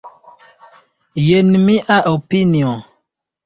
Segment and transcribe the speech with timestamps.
[1.27, 2.77] Jen mia opinio.